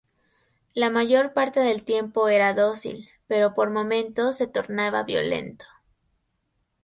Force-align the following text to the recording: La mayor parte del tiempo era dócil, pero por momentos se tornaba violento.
La 0.73 0.89
mayor 0.89 1.31
parte 1.31 1.59
del 1.59 1.83
tiempo 1.83 2.27
era 2.27 2.55
dócil, 2.55 3.07
pero 3.27 3.53
por 3.53 3.69
momentos 3.69 4.35
se 4.35 4.47
tornaba 4.47 5.03
violento. 5.03 5.65